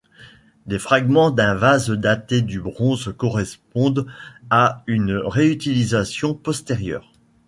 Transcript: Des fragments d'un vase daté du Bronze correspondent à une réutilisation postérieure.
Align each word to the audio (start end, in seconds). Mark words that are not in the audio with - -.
Des 0.65 0.79
fragments 0.79 1.29
d'un 1.29 1.53
vase 1.53 1.91
daté 1.91 2.41
du 2.41 2.59
Bronze 2.59 3.13
correspondent 3.15 4.07
à 4.49 4.81
une 4.87 5.13
réutilisation 5.15 6.33
postérieure. 6.33 7.11